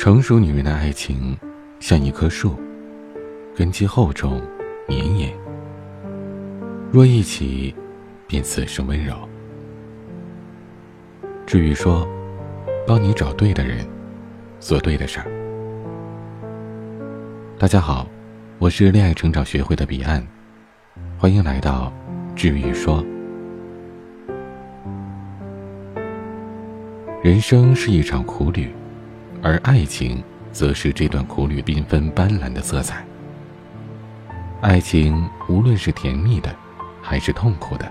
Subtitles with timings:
[0.00, 1.36] 成熟女人的爱情，
[1.80, 2.54] 像一棵树，
[3.56, 4.40] 根基厚重、
[4.86, 5.36] 绵延。
[6.92, 7.74] 若一起，
[8.28, 9.12] 便此生温柔。
[11.44, 12.06] 至于说，
[12.86, 13.84] 帮你找对的人，
[14.60, 15.26] 做对的事儿。
[17.58, 18.08] 大家好，
[18.60, 20.24] 我是恋爱成长学会的彼岸，
[21.18, 21.92] 欢迎来到
[22.36, 23.04] 治愈说。
[27.20, 28.72] 人生是一场苦旅。
[29.42, 33.04] 而爱情，则是这段苦旅缤纷斑斓的色彩。
[34.60, 36.54] 爱情无论是甜蜜的，
[37.00, 37.90] 还是痛苦的，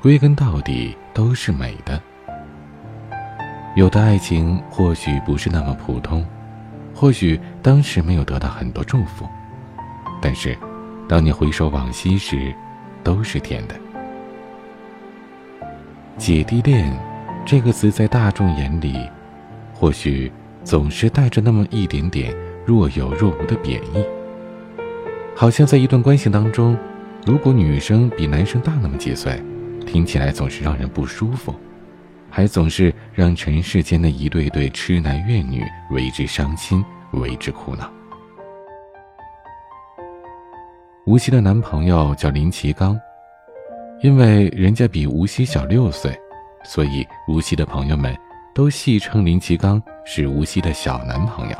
[0.00, 2.00] 归根到底都是美的。
[3.74, 6.24] 有的爱情或许不是那么普通，
[6.94, 9.28] 或许当时没有得到很多祝福，
[10.22, 10.56] 但是，
[11.08, 12.54] 当你回首往昔时，
[13.02, 13.74] 都是甜的。
[16.16, 16.96] 姐弟恋，
[17.44, 19.08] 这个词在大众眼里，
[19.74, 20.30] 或许。
[20.62, 24.04] 总是带着那么一点点若有若无的贬义，
[25.34, 26.76] 好像在一段关系当中，
[27.26, 29.42] 如果女生比男生大那么几岁，
[29.86, 31.54] 听起来总是让人不舒服，
[32.28, 37.90] 还总是让尘世间的一对对痴男怨女为之伤心，为之苦恼。
[41.06, 42.96] 无锡的男朋友叫林奇刚，
[44.02, 46.16] 因为人家比无锡小六岁，
[46.64, 48.14] 所以无锡的朋友们。
[48.54, 51.56] 都戏称林奇刚是无锡的小男朋友。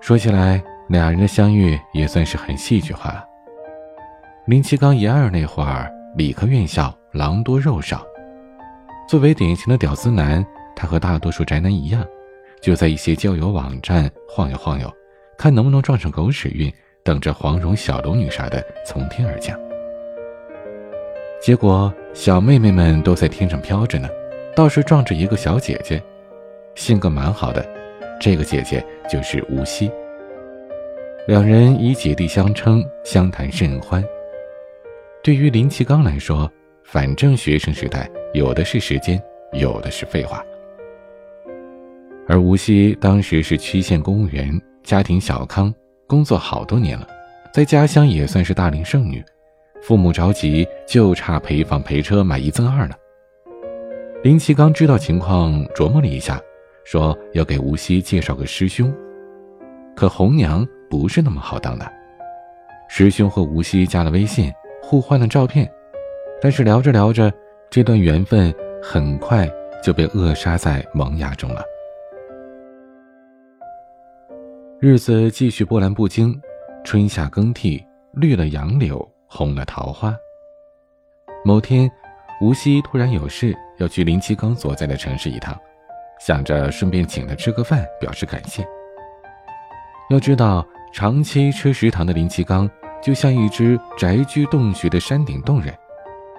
[0.00, 3.24] 说起来，俩人的相遇也算是很戏剧化了。
[4.46, 8.04] 林奇刚研二那会儿，理科院校狼多肉少，
[9.08, 10.44] 作为典型的屌丝男，
[10.74, 12.04] 他和大多数宅男一样，
[12.62, 14.90] 就在一些交友网站晃悠晃悠，
[15.36, 16.72] 看能不能撞上狗屎运，
[17.04, 19.58] 等着黄蓉、小龙女啥的从天而降。
[21.42, 24.08] 结果小妹妹们都在天上飘着呢。
[24.54, 26.02] 倒是撞着一个小姐姐，
[26.74, 27.66] 性格蛮好的，
[28.20, 29.90] 这个姐姐就是吴曦。
[31.26, 34.04] 两人以姐弟相称，相谈甚欢。
[35.22, 36.50] 对于林奇刚来说，
[36.84, 40.44] 反正学生时代有的是时间，有的是废话。
[42.26, 45.72] 而吴曦当时是区县公务员，家庭小康，
[46.06, 47.06] 工作好多年了，
[47.52, 49.22] 在家乡也算是大龄剩女，
[49.82, 52.96] 父母着急，就差陪房陪车买一赠二了。
[54.22, 56.38] 林奇刚知道情况，琢磨了一下，
[56.84, 58.94] 说要给吴曦介绍个师兄。
[59.96, 61.90] 可红娘不是那么好当的。
[62.86, 65.66] 师兄和吴曦加了微信，互换了照片，
[66.38, 67.32] 但是聊着聊着，
[67.70, 69.50] 这段缘分很快
[69.82, 71.62] 就被扼杀在萌芽中了。
[74.80, 76.38] 日子继续波澜不惊，
[76.84, 77.82] 春夏更替，
[78.12, 80.14] 绿了杨柳，红了桃花。
[81.42, 81.90] 某天。
[82.40, 85.54] 吴曦突然有事要去林奇刚所在的城市一趟，
[86.18, 88.66] 想着顺便请他吃个饭表示感谢。
[90.08, 92.68] 要知道，长期吃食堂的林奇刚
[93.02, 95.74] 就像一只宅居洞穴的山顶洞人，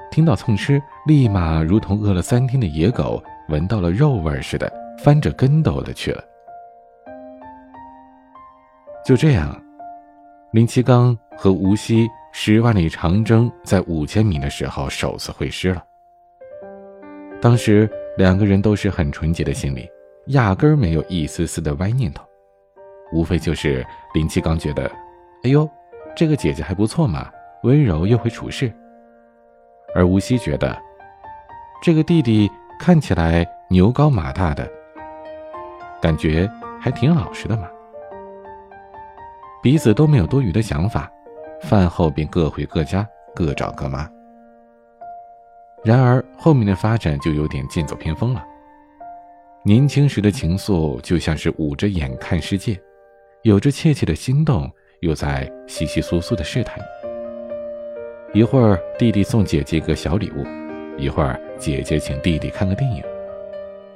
[0.09, 4.71] 听到蹭吃，立马如同饿了三天的野狗闻到了肉味似的，
[5.03, 6.23] 翻着跟斗的去了。
[9.05, 9.55] 就这样，
[10.51, 15.83] 林奇刚和无锡十万里长征在五千米的时候首次会师了。
[17.41, 19.89] 当时两个人都是很纯洁的心理，
[20.27, 22.23] 压根儿没有一丝丝的歪念头，
[23.11, 24.85] 无非就是林七刚觉得，
[25.43, 25.67] 哎呦，
[26.15, 27.31] 这个姐姐还不错嘛，
[27.63, 28.69] 温柔又会处事；
[29.95, 30.79] 而吴曦觉得，
[31.81, 32.47] 这个弟弟
[32.79, 34.69] 看起来牛高马大的，
[35.99, 36.47] 感觉
[36.79, 37.67] 还挺老实的嘛。
[39.63, 41.11] 彼此都没有多余的想法，
[41.63, 44.07] 饭后便各回各家，各找各妈。
[45.83, 48.45] 然而后面的发展就有点剑走偏锋了。
[49.63, 52.79] 年轻时的情愫就像是捂着眼看世界，
[53.43, 54.69] 有着怯怯的心动，
[55.01, 56.79] 又在窸窸窣窣的试探。
[58.33, 60.45] 一会儿弟弟送姐姐一个小礼物，
[60.97, 63.03] 一会儿姐姐请弟弟看个电影。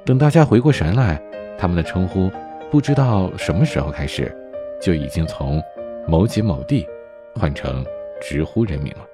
[0.04, 1.22] 等大家回过神来，
[1.58, 2.30] 他们的称呼
[2.70, 4.36] 不知道什么时候开始，
[4.82, 5.62] 就已经从
[6.08, 6.86] 某姐某弟
[7.34, 7.86] 换成
[8.22, 9.08] 直呼人名了。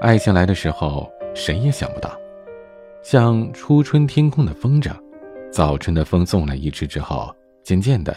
[0.00, 2.18] 爱情来的时候，谁也想不到，
[3.02, 4.90] 像初春天空的风筝，
[5.52, 8.16] 早春的风送来一只之后，渐渐的，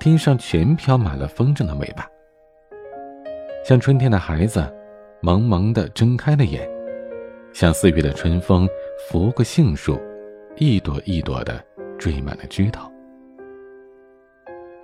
[0.00, 2.08] 天上全飘满了风筝的尾巴。
[3.62, 4.66] 像春天的孩子，
[5.20, 6.66] 萌萌的睁开了眼，
[7.52, 8.66] 像四月的春风
[9.10, 10.00] 拂过杏树，
[10.56, 11.62] 一朵一朵的
[11.98, 12.90] 缀满了枝头。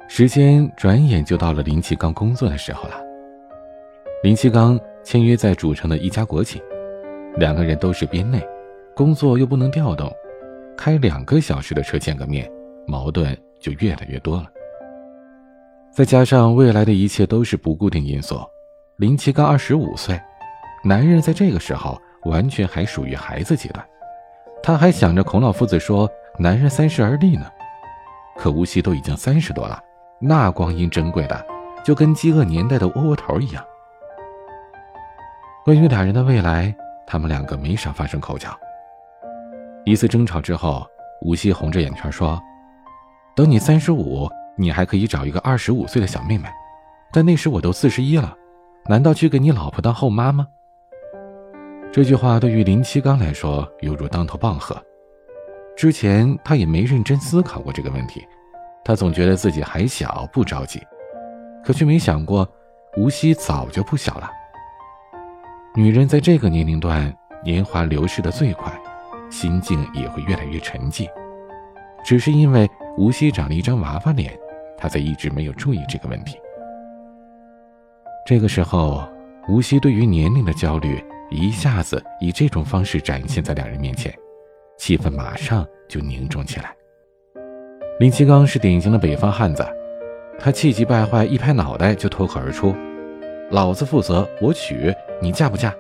[0.08, 3.02] 时间转眼就到了林奇刚工作的时候了。
[4.23, 4.79] 林奇刚。
[5.04, 6.62] 签约在主城的一家国企，
[7.36, 8.42] 两个人都是编内，
[8.96, 10.10] 工作又不能调动，
[10.76, 12.50] 开两个小时的车见个面，
[12.86, 14.46] 矛盾就越来越多了。
[15.92, 18.40] 再加上未来的一切都是不固定因素，
[18.96, 20.18] 林奇刚二十五岁，
[20.82, 23.86] 男人在这个时候完全还属于孩子阶段，
[24.62, 26.10] 他还想着孔老夫子说
[26.40, 27.46] “男人三十而立”呢，
[28.36, 29.78] 可吴锡都已经三十多了，
[30.18, 31.46] 那光阴珍贵的，
[31.84, 33.62] 就跟饥饿年代的窝窝头一样。
[35.64, 36.75] 关于俩人的未来，
[37.06, 38.55] 他们两个没少发生口角。
[39.87, 40.87] 一次争吵之后，
[41.22, 42.38] 吴曦红着眼圈说
[43.34, 44.28] ：“等你三十五，
[44.58, 46.46] 你还可以找一个二十五岁的小妹妹，
[47.14, 48.37] 但那时我都四十一了，
[48.90, 50.46] 难道去给你老婆当后妈吗？”
[51.90, 54.76] 这句话对于林七刚来说犹如当头棒喝。
[55.75, 58.22] 之前他也没认真思考过这个问题，
[58.84, 60.82] 他总觉得自己还小，不着急，
[61.64, 62.46] 可却没想过
[62.99, 64.31] 吴曦早就不小了。
[65.76, 67.12] 女人在这个年龄段，
[67.43, 68.73] 年华流逝的最快，
[69.29, 71.09] 心境也会越来越沉寂。
[72.05, 74.32] 只是因为吴曦长了一张娃娃脸，
[74.79, 76.38] 她才一直没有注意这个问题。
[78.25, 79.03] 这个时候，
[79.49, 84.15] 吴曦对于年龄的焦虑一下子以这种方式展现在两人面前，
[84.79, 86.73] 气氛马上就凝重起来。
[87.99, 89.67] 林七刚是典型的北方汉子，
[90.38, 92.73] 他气急败坏，一拍脑袋就脱口而出。
[93.50, 95.75] 老子负责，我娶你，嫁不嫁？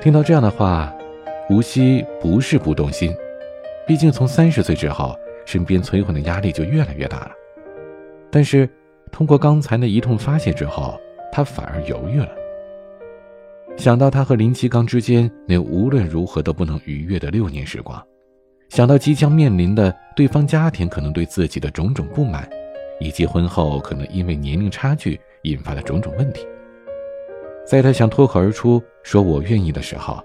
[0.00, 0.94] 听到这样的话，
[1.50, 3.14] 吴曦不是不动心，
[3.86, 7.32] 毕竟从三十岁之后，身边催婚的压力就越来越大了。
[8.30, 8.68] 但是，
[9.10, 10.98] 通过刚才那一通发泄之后，
[11.30, 12.30] 他反而犹豫了。
[13.76, 18.02] 想到他和林奇刚之间那无论如何都不能逾越的六年时光，
[18.68, 22.48] 想到即将面临的对方家庭可能对自己的种种不满，
[23.00, 25.20] 以及婚后可能因为年龄差距。
[25.42, 26.46] 引发的种种问题，
[27.64, 30.22] 在他想脱口而出说“我愿意”的时候，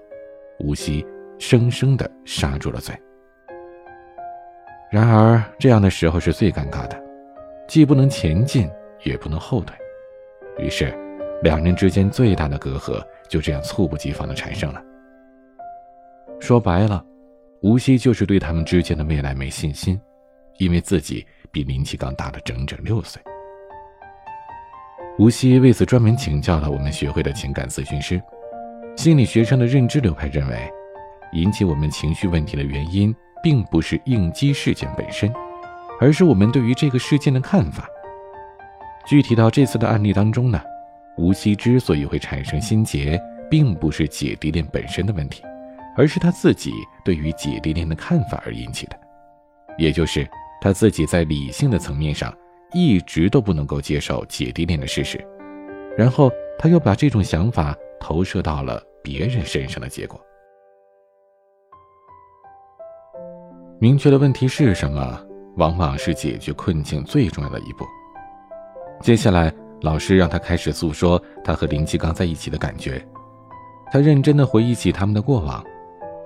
[0.60, 1.04] 吴曦
[1.38, 2.94] 生生的刹住了嘴。
[4.90, 6.98] 然而，这样的时候是最尴尬的，
[7.66, 8.70] 既不能前进，
[9.04, 9.76] 也不能后退。
[10.58, 10.96] 于是，
[11.42, 14.82] 两人之间最大的隔阂就这样猝不及防的产生了。
[16.40, 17.04] 说白了，
[17.60, 20.00] 吴曦就是对他们之间的未来没信心，
[20.58, 23.20] 因为自己比林启刚大了整整六岁。
[25.18, 28.22] 吴曦为此专门请教了我们学会的情感咨询师。
[28.96, 30.70] 心理学上的认知流派认为，
[31.32, 33.12] 引起我们情绪问题的原因，
[33.42, 35.32] 并不是应激事件本身，
[36.00, 37.88] 而是我们对于这个事件的看法。
[39.08, 40.60] 具体到这次的案例当中呢，
[41.16, 43.20] 吴曦之所以会产生心结，
[43.50, 45.42] 并不是姐弟恋本身的问题，
[45.96, 46.72] 而是他自己
[47.04, 48.96] 对于姐弟恋的看法而引起的，
[49.78, 50.24] 也就是
[50.60, 52.32] 他自己在理性的层面上。
[52.72, 55.18] 一直都不能够接受姐弟恋的事实，
[55.96, 60.20] 然后他又把这种想法投射到了别人身上的结果。
[63.80, 65.18] 明确的问题是什么，
[65.56, 67.86] 往往是解决困境最重要的一步。
[69.00, 73.02] 接下来，老师让他开始诉说他和林继刚在一起的感觉。
[73.90, 75.64] 他认真的回忆起他们的过往，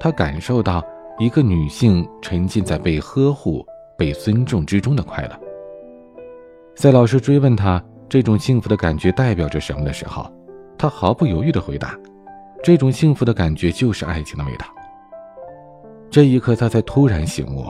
[0.01, 0.83] 他感受到
[1.19, 3.65] 一个女性沉浸在被呵护、
[3.97, 5.52] 被尊重之中的快乐。
[6.75, 10.31] 在老师追问他这种幸福的感觉代表着什么的时候，
[10.79, 11.97] 他毫不犹豫地回答
[12.63, 14.67] ：“这种幸福的感觉就是爱情的味道。”
[16.11, 17.67] 这一刻，他才突然醒悟，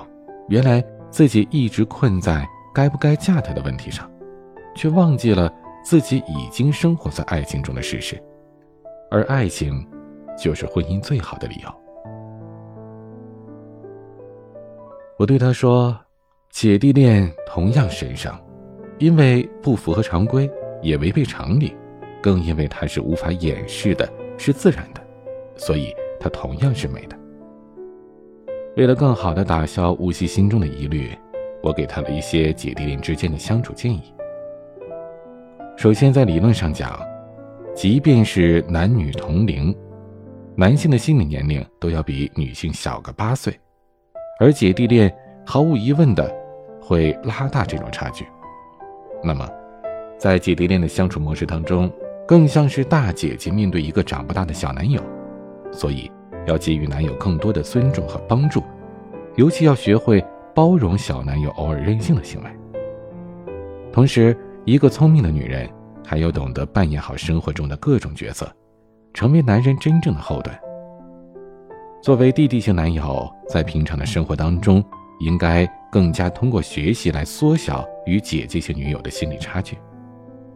[0.48, 4.10] 原来自己一直困在该不该嫁他的问题上，
[4.74, 5.52] 却忘记了
[5.84, 8.20] 自己已经生活在爱情中的事实，
[9.10, 9.86] 而爱情
[10.38, 11.68] 就是婚姻最好的理由。
[15.18, 15.96] 我对他说
[16.50, 18.32] ：“姐弟恋同样神圣。”
[19.02, 20.48] 因为不符合常规，
[20.80, 21.74] 也违背常理，
[22.22, 25.02] 更因为它是无法掩饰的，是自然的，
[25.56, 27.18] 所以它同样是美的。
[28.76, 31.10] 为了更好的打消吴曦心中的疑虑，
[31.64, 34.14] 我给他了一些姐弟恋之间的相处建议。
[35.76, 36.96] 首先，在理论上讲，
[37.74, 39.76] 即便是男女同龄，
[40.54, 43.52] 男性的心理年龄都要比女性小个八岁，
[44.38, 45.12] 而姐弟恋
[45.44, 46.32] 毫无疑问的
[46.80, 48.24] 会拉大这种差距。
[49.24, 49.48] 那么，
[50.18, 51.90] 在姐弟恋的相处模式当中，
[52.26, 55.00] 更像是大姐姐面对一个长不大的小男友，
[55.70, 56.10] 所以
[56.46, 58.62] 要给予男友更多的尊重和帮助，
[59.36, 60.24] 尤其要学会
[60.54, 62.50] 包容小男友偶尔任性的行为。
[63.92, 65.68] 同时，一个聪明的女人
[66.04, 68.50] 还要懂得扮演好生活中的各种角色，
[69.14, 70.56] 成为男人真正的后盾。
[72.02, 74.84] 作为弟弟型男友，在平常的生活当中，
[75.20, 77.86] 应该更加通过学习来缩小。
[78.06, 79.76] 与姐姐型女友的心理差距，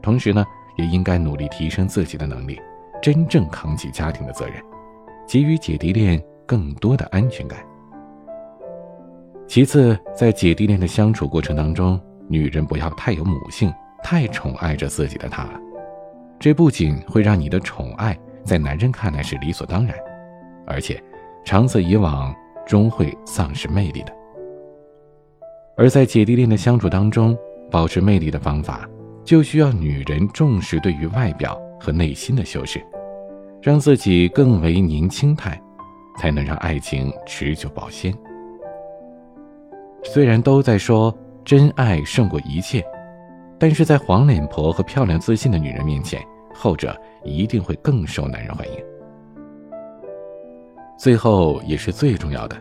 [0.02, 0.44] 同时呢，
[0.76, 2.60] 也应该努力提升自己的能力，
[3.02, 4.54] 真正扛起家庭的责任，
[5.26, 7.58] 给予姐弟恋更多的安全感。
[9.46, 13.72] 其次，在姐弟恋的相处过程当中，女人不要太有母性，
[14.02, 15.60] 太宠爱着自己的他了。
[16.38, 19.94] 这不仅会让你的宠爱在男人看来是理所当然，
[20.66, 21.02] 而且
[21.44, 22.34] 长此以往
[22.66, 24.15] 终会丧失魅力的。
[25.76, 27.36] 而在姐弟恋的相处当中，
[27.70, 28.88] 保持魅力的方法，
[29.24, 32.82] 就需要女人重视对于外表和内心的修饰，
[33.60, 35.60] 让自己更为年轻态，
[36.18, 38.12] 才能让爱情持久保鲜。
[40.02, 41.14] 虽然都在说
[41.44, 42.82] 真爱胜过一切，
[43.58, 48.82] 但是在黄脸婆和漂亮自信的女人面前，后者一定会更受男人欢迎。
[50.98, 52.56] 最后也是最重要的，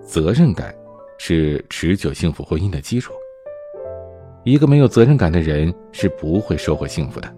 [0.00, 0.74] 责任感。
[1.22, 3.12] 是持久幸福婚姻的基础。
[4.42, 7.30] 一个没有责任感的人是不会收获幸福的。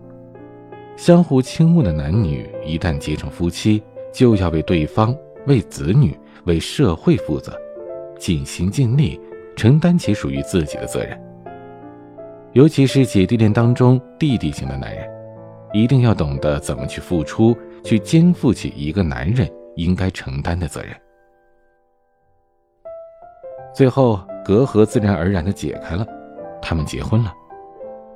[0.97, 5.13] 相互倾慕的男女一旦结成夫妻，就要为对方、
[5.49, 7.61] 为子女、为社会负责，
[8.21, 9.21] 尽心尽力
[9.57, 11.21] 承担起属于自己的责任。
[12.53, 15.05] 尤其是姐弟恋当中弟弟型的男人，
[15.73, 20.95] 一定要懂得怎么去付出，去肩负起一个男人应该承担的责任。
[23.75, 26.07] 最后，隔阂自然而然的解开了，
[26.61, 27.33] 他们结婚了。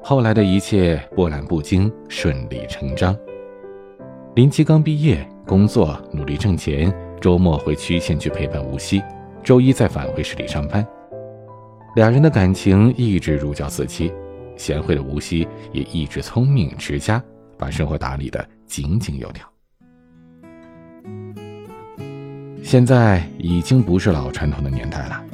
[0.02, 3.16] 后来的一切波澜不惊，顺理成章。
[4.34, 9.02] 林七刚毕业，工作，努力挣钱，周末回区县去陪伴吴曦，
[9.42, 10.86] 周一再返回市里上班。
[11.94, 14.12] 两人的感情一直如胶似漆，
[14.56, 17.22] 贤惠的吴曦也一直聪明持家，
[17.56, 19.48] 把生活打理的井井有条。
[22.62, 25.24] 现在已经不是老传统的年代了。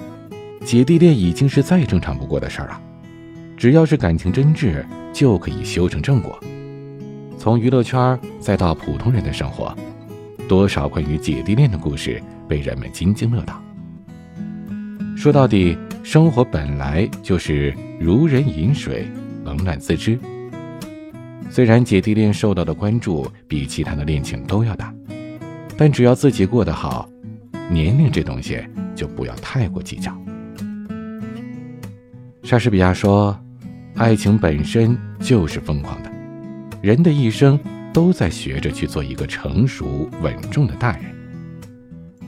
[0.64, 2.81] 姐弟恋已经是再正常不过的事儿了，
[3.57, 6.38] 只要是感情真挚，就可以修成正果。
[7.37, 9.76] 从娱乐圈再到普通人的生活，
[10.49, 13.61] 多少关于姐弟恋的故事被人们津津乐道。
[15.16, 19.07] 说到底，生活本来就是如人饮水，
[19.45, 20.19] 冷暖自知。
[21.50, 24.95] 虽然姐弟恋受到的关注比其他的恋情都要大，
[25.76, 27.09] 但只要自己过得好，
[27.69, 28.59] 年龄这东西
[28.95, 30.16] 就不要太过计较。
[32.42, 33.38] 莎士比亚说
[33.94, 36.12] ：“爱情本身就是疯狂的，
[36.82, 37.58] 人的一生
[37.92, 41.04] 都在学着去做一个成熟稳重的大人。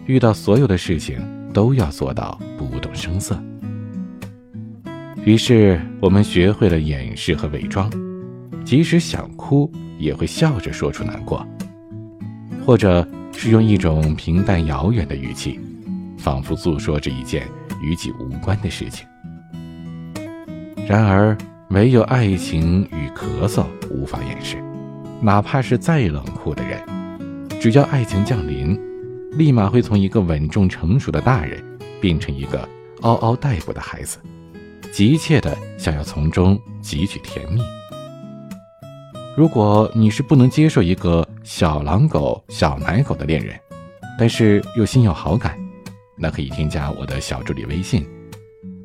[0.06, 1.18] 遇到所有的事情
[1.52, 3.38] 都要做到不动声色。
[5.24, 7.90] 于是我们学会了掩饰和伪装，
[8.64, 11.44] 即使想哭也会笑着说出难过，
[12.64, 15.58] 或者是用一种平淡遥远的语气，
[16.16, 17.48] 仿佛诉说着一件
[17.82, 19.04] 与己无关的事情。”
[20.86, 21.36] 然而，
[21.70, 24.62] 唯有爱情与咳嗽无法掩饰，
[25.22, 26.78] 哪怕是再冷酷的人，
[27.58, 28.78] 只要爱情降临，
[29.32, 31.62] 立马会从一个稳重成熟的大人，
[32.02, 32.68] 变成一个
[33.00, 34.18] 嗷嗷待哺的孩子，
[34.92, 37.62] 急切的想要从中汲取甜蜜。
[39.34, 43.58] 如果你是不能接受一个小狼狗、小奶狗的恋人，
[44.18, 45.58] 但是又心有好感，
[46.14, 48.06] 那可以添加我的小助理微信，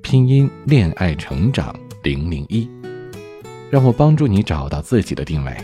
[0.01, 1.75] 拼音恋爱成长。
[2.01, 2.69] 零零一，
[3.69, 5.55] 让我帮助你找到自己的定位，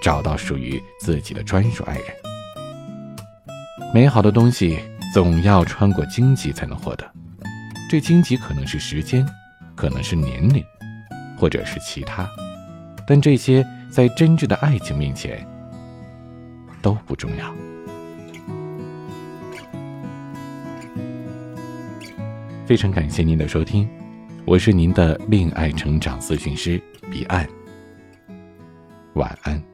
[0.00, 2.04] 找到属于自己的专属爱人。
[3.92, 4.78] 美好的东西
[5.12, 7.04] 总要穿过荆棘才能获得，
[7.90, 9.26] 这荆棘可能是时间，
[9.74, 10.64] 可能是年龄，
[11.36, 12.28] 或者是其他，
[13.04, 15.44] 但这些在真挚的爱情面前
[16.80, 17.52] 都不重要。
[22.64, 23.88] 非常感谢您的收听。
[24.50, 27.48] 我是您的恋爱成长咨询师彼岸，
[29.14, 29.69] 晚安。